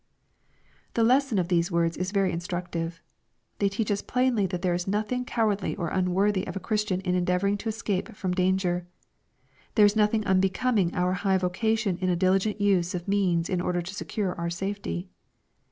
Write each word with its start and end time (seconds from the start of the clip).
The 0.95 1.03
lesson 1.03 1.37
of 1.37 1.47
these 1.47 1.69
words 1.69 1.95
is 1.95 2.09
very 2.09 2.31
instructive. 2.31 3.03
They 3.59 3.69
teach 3.69 3.91
us 3.91 4.01
plainly 4.01 4.47
that 4.47 4.63
there 4.63 4.73
is 4.73 4.87
nothing 4.87 5.25
cowardly 5.25 5.75
or 5.75 5.93
un 5.93 6.11
worthy 6.11 6.43
of 6.47 6.55
a 6.55 6.59
Christian 6.59 7.01
in 7.01 7.13
endeavoring 7.13 7.55
to 7.59 7.69
escape 7.69 8.15
from 8.15 8.33
danger. 8.33 8.87
There 9.75 9.85
is 9.85 9.95
nothing 9.95 10.25
unbecoming 10.25 10.95
our 10.95 11.13
high 11.13 11.37
vocation 11.37 11.99
in 11.99 12.09
a 12.09 12.15
diligent 12.15 12.59
use 12.59 12.95
of 12.95 13.07
means 13.07 13.47
in 13.47 13.61
order 13.61 13.83
to 13.83 13.93
secure 13.93 14.33
our 14.33 14.49
safety. 14.49 15.07